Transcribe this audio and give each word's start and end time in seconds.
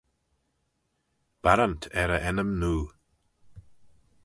Barrant 1.43 1.83
er 2.01 2.09
e 2.17 2.19
ennym 2.29 2.51
noo. 2.61 2.83